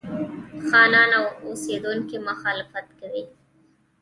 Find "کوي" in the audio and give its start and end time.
2.99-3.23